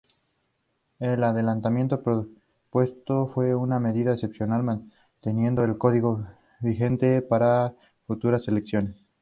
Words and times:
El 0.99 1.23
adelantamiento 1.23 2.01
propuesto 2.01 3.27
fue 3.27 3.53
una 3.53 3.79
medida 3.79 4.13
excepcional, 4.13 4.63
manteniendo 4.63 5.61
al 5.61 5.77
código 5.77 6.25
vigente 6.59 7.21
para 7.21 7.75
futuras 8.07 8.47
elecciones. 8.47 8.95